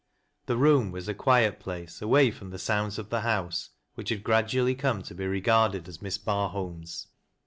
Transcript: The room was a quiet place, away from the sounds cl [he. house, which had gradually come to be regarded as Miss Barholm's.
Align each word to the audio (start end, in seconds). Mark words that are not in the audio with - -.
The 0.47 0.57
room 0.57 0.91
was 0.91 1.07
a 1.07 1.13
quiet 1.13 1.59
place, 1.59 2.01
away 2.01 2.31
from 2.31 2.49
the 2.49 2.57
sounds 2.57 2.95
cl 2.95 3.05
[he. 3.11 3.17
house, 3.17 3.69
which 3.93 4.09
had 4.09 4.23
gradually 4.23 4.73
come 4.73 5.03
to 5.03 5.13
be 5.13 5.27
regarded 5.27 5.87
as 5.87 6.01
Miss 6.01 6.17
Barholm's. 6.17 7.05